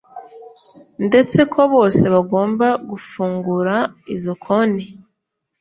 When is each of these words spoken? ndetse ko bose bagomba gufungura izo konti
ndetse 1.07 1.39
ko 1.53 1.61
bose 1.73 2.03
bagomba 2.13 2.67
gufungura 2.89 3.75
izo 4.15 4.33
konti 4.43 4.85